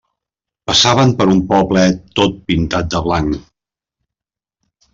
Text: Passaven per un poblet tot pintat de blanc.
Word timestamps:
Passaven 0.69 1.11
per 1.19 1.27
un 1.33 1.41
poblet 1.51 2.01
tot 2.21 2.39
pintat 2.49 2.91
de 2.95 3.03
blanc. 3.11 3.37